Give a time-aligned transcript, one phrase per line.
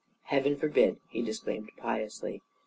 [0.23, 2.41] "Heaven forbid!" he disclaimed, piously.